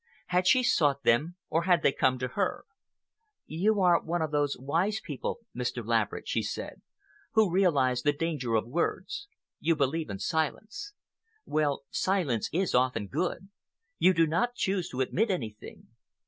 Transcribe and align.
Had 0.29 0.47
she 0.47 0.63
sought 0.63 1.03
them, 1.03 1.35
or 1.47 1.65
had 1.65 1.83
they 1.83 1.91
come 1.91 2.17
to 2.17 2.29
her? 2.29 2.65
"You 3.45 3.79
are 3.81 4.01
one 4.01 4.23
of 4.23 4.31
those 4.31 4.57
wise 4.57 4.99
people, 4.99 5.41
Mr. 5.55 5.85
Laverick," 5.85 6.23
she 6.25 6.41
said, 6.41 6.81
"who 7.33 7.51
realize 7.51 8.01
the 8.01 8.11
danger 8.11 8.55
of 8.55 8.65
words. 8.65 9.27
You 9.59 9.75
believe 9.75 10.09
in 10.09 10.17
silence. 10.17 10.93
Well, 11.45 11.83
silence 11.91 12.49
is 12.51 12.73
often 12.73 13.09
good. 13.09 13.49
You 13.99 14.15
do 14.15 14.25
not 14.25 14.55
choose 14.55 14.89
to 14.89 15.01
admit 15.01 15.29
anything." 15.29 15.89